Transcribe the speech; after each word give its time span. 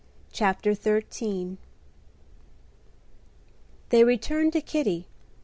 CHAPTER 0.31 0.73
XIII 0.73 1.59
They 3.89 4.03
returned 4.03 4.51
to 4.53 4.61
Kitty. 4.61 5.05